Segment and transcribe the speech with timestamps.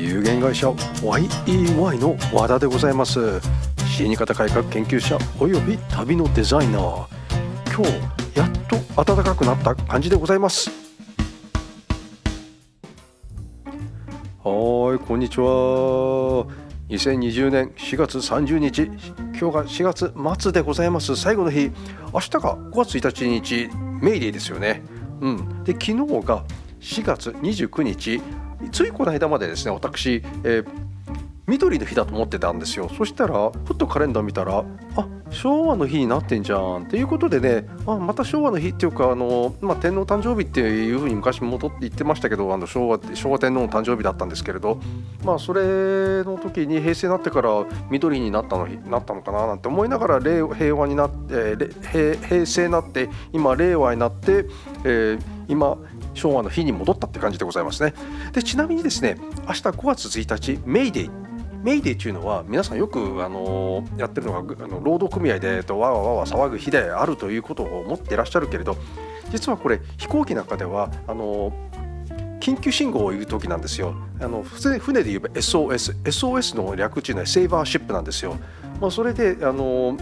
[0.00, 0.70] 有限会社
[1.02, 3.40] YEY の和田でございます。
[3.84, 7.06] 死に方改革研究者および旅のデザイナー。
[7.74, 8.50] 今日やっ
[8.94, 10.70] と暖かくなった感じでございます。
[14.44, 16.46] はいこんにちは。
[16.88, 18.84] 2020年4月30日
[19.38, 21.16] 今日が4月末でございます。
[21.16, 21.72] 最後の日。
[22.12, 23.68] 明日が5月1日
[24.00, 24.82] メイデーですよね。
[25.20, 25.64] うん。
[25.64, 25.94] で昨日
[26.24, 26.44] が
[26.80, 28.22] 4月29日
[28.72, 30.66] ついこの間までですね私、えー、
[31.46, 32.90] 緑の日だと思ってたんですよ。
[32.96, 34.64] そしたらふっとカレンダー見たら
[34.98, 36.84] あ昭和の日になってんじゃん。
[36.84, 44.80] っていうことでねあまた昭和の日っていうかあの、まあ、天皇誕生日っていうふうに昔戻って言ってましたけどあの昭和昭和天皇の誕生日だったんですけれど
[45.24, 47.50] まあそれの時に平成になってから
[47.90, 51.56] 緑になったのなったのかななんて思いながら令平和になって、
[51.92, 54.46] 平平成になって今令和になって、
[54.84, 55.78] えー、今
[56.14, 57.94] 昭和の日に戻ったって感じでございますね。
[58.32, 61.28] でちなみにですね明日5月1日メイデー
[61.68, 68.78] メイデーっていうのは皆さんよくあのやってるのがあの労働組合でとわわわわ騒ぐ日であるということを思っていらっしゃるけれど
[69.30, 71.52] 実はこれ飛行機なんかではあの
[72.40, 73.94] 緊急信号を言う時なんですよ。
[74.18, 78.36] あの普通に船で言えば SOS、SOS の略っていうのはセーバーシップなんですよ。
[78.80, 79.94] まあ、それであの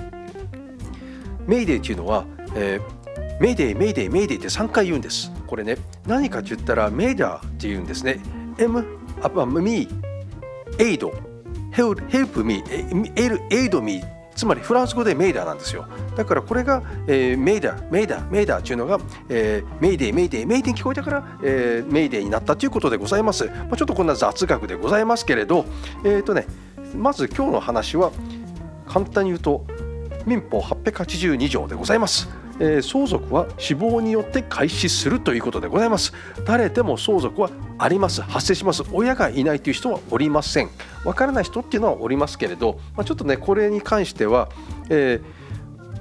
[1.48, 5.32] メイデーっていうのは、えー、メイデー、メイデー、メイデーって3回言うんです。
[5.48, 8.20] これね、何かって言ったら m'aider って言うんですね。
[8.58, 8.86] M、
[9.22, 12.62] あ、まあ me、aid、help me,
[13.16, 14.02] aid me.
[14.34, 15.86] つまりフランス語で m'aider なんですよ。
[16.14, 18.98] だからこれが、えー、 m'aider m'aider m'aider っていうのが、
[19.30, 25.64] えー、メイデーメイデーメイデー聞こえたから、えー、メイデーになったということでございます、まあ、ちょっとこんな雑学でございますけれど
[26.04, 26.46] えっ、ー、とね
[26.94, 28.12] まず今日の話は
[28.86, 29.66] 簡単に言うと
[30.26, 32.45] 民法882条でございます。
[32.58, 36.12] えー、相続は死亡によって開始するということでございます。
[36.44, 38.22] 誰でも相続はあります。
[38.22, 38.82] 発生します。
[38.92, 40.70] 親がいないという人はおりません。
[41.04, 44.48] わからない人っていうのはおりますけれど、まあ、ちょっとねこれに関しては、
[44.88, 45.20] え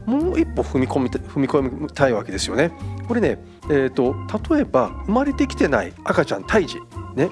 [0.07, 2.71] ー、もう一歩踏み込み踏み込みたいわけですよね。
[3.07, 3.37] これね、
[3.69, 4.15] えーと、
[4.53, 6.79] 例えば生まれてきてない赤ちゃん胎児
[7.15, 7.29] ね。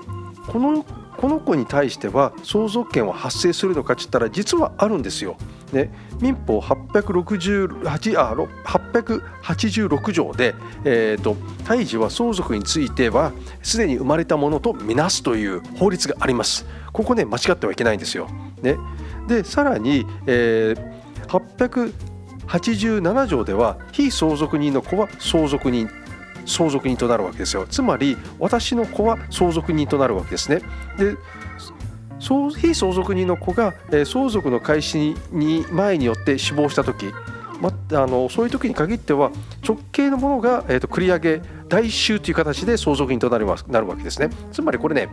[0.47, 0.85] この
[1.23, 5.37] この子に対しては相続権は発生するのかって言ったら実はあるんですよ。
[5.71, 5.89] ね、
[6.19, 8.35] 民法868あ
[8.65, 13.31] 886条で、えーと、胎児は相続については
[13.61, 16.65] すでに生まれたものとみなすという法律があります。
[16.91, 18.27] ここね間違ってはいけないんですよ。
[18.61, 18.75] ね、
[19.29, 21.87] でさらに、えー、
[22.49, 25.89] 887条では非相続人の子は相続人
[26.45, 27.65] 相続人となるわけですよ。
[27.69, 30.61] つまり私の子は相続人となるわけですね。
[30.97, 31.15] で
[32.57, 33.73] 非相続人の子が、
[34.05, 37.11] 相続の開始に前によって死亡した時
[37.63, 39.31] ま、あのそういう時に限っては
[39.65, 44.29] 直系のものが、えーと、繰り上げ代収という形で相続人となりますなるわけですね。
[44.51, 45.07] つまりこれね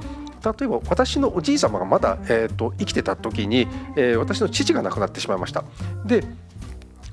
[0.44, 5.64] 例えば私のおじい様がまだ、えーと生きてた時に、えー、私の父が亡くなってしまいました。
[6.04, 6.24] で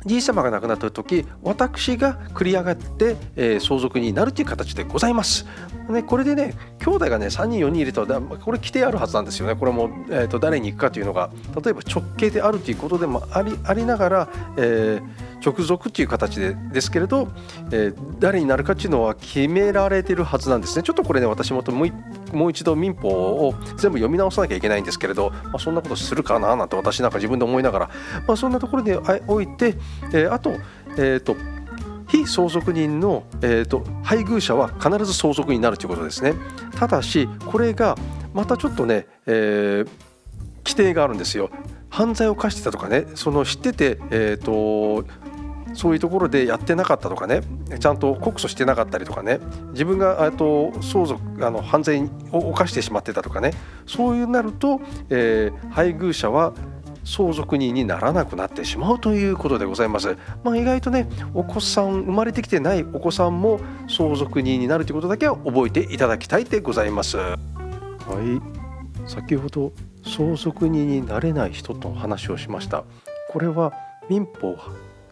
[0.05, 5.45] じい様が亡くなった時私が繰り上がって、えー、相続になるという形でございます。
[5.89, 11.29] ね、これでね兄弟がね3人4人いるとこれ規定あるはずなんですよねこれも、えーと、誰に行くかというのが
[11.63, 17.27] 例えば直系であるということでもありありながら、えー直属っていう形でですけれど、
[17.71, 20.83] えー、誰になるかっていうのは決められてるはずなんですね。
[20.83, 27.89] ちょっとこれね私ももうもう一度民法を全部読み直さなきゃいけないんですけれど、まあ、そんなことするかななんて私なんか自分で思いながら、
[28.27, 28.91] まあ、そんなところに
[29.27, 29.75] おいて、
[30.11, 30.51] えー、あと,、
[30.97, 31.35] えーと、
[32.07, 36.33] 非相続人の、えーと、配偶者は必ず相続になるということですね。
[36.75, 37.95] ただしこれが
[38.33, 39.89] またちょっとね、えー、
[40.65, 41.49] 規定があるんですよ。
[41.89, 45.05] 犯罪を犯してたとかねその知ってて、えーと
[45.73, 47.41] そういうところでやってなかったとかね
[47.79, 49.39] ちゃんと告訴してなかったりとかね
[49.71, 53.53] 自分がと相続あの犯罪を犯してしまってたとかね
[53.85, 56.53] そういうなると、えー、配偶者は
[57.03, 60.17] 相続人にならなくなってしまうということでございます。
[60.43, 67.17] まあ、意外とねお子さん生まれてきてないお子さんも相続人になるということだけは覚えていただきたいでございます。
[67.17, 68.67] はい
[69.07, 69.71] 先ほど
[70.03, 72.83] 相続人になれない人と話をしました。
[73.29, 73.71] これは
[74.09, 74.57] 民法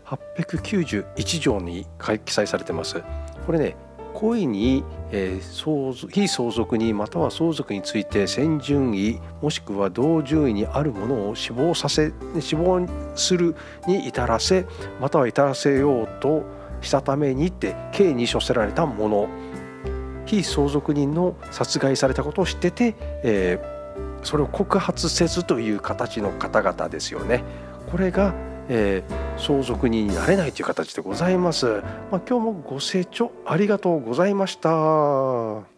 [0.06, 1.86] 891条に
[2.26, 3.04] 記載されてます。
[3.46, 3.76] これね
[4.16, 13.56] 故意に、えー、相続非相続人または相続について先順位もしくは同順位にあるものを死亡させ死亡する
[13.88, 14.66] に至らせ
[15.02, 16.44] または至らせようと
[16.80, 19.28] したためにって刑に処せられたもの
[20.26, 27.44] 非相続人の殺害されたことを知ってて、えー、それを告発せずという形の方々ですよね。
[27.92, 28.34] これが
[28.70, 31.66] えー、相続人になれないという形でございます。
[32.12, 35.75] まあ、今日もご清聴ありがとうございました。